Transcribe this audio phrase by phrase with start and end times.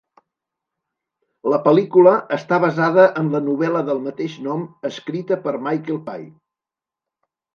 [1.53, 6.27] La pel·lícula està basada en la novel·la del mateix nom escrita per Michael Pye.